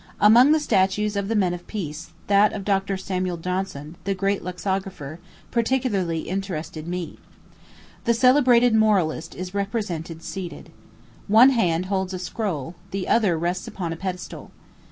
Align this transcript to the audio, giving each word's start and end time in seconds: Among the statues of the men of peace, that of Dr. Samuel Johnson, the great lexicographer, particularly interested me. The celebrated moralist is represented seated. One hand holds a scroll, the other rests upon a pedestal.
Among 0.19 0.51
the 0.51 0.59
statues 0.59 1.15
of 1.15 1.27
the 1.27 1.35
men 1.35 1.53
of 1.53 1.67
peace, 1.67 2.09
that 2.25 2.53
of 2.53 2.65
Dr. 2.65 2.97
Samuel 2.97 3.37
Johnson, 3.37 3.97
the 4.03 4.15
great 4.15 4.41
lexicographer, 4.43 5.19
particularly 5.51 6.21
interested 6.21 6.87
me. 6.87 7.19
The 8.05 8.15
celebrated 8.15 8.73
moralist 8.73 9.35
is 9.35 9.53
represented 9.53 10.23
seated. 10.23 10.71
One 11.27 11.51
hand 11.51 11.85
holds 11.85 12.15
a 12.15 12.17
scroll, 12.17 12.73
the 12.89 13.07
other 13.07 13.37
rests 13.37 13.67
upon 13.67 13.93
a 13.93 13.95
pedestal. 13.95 14.49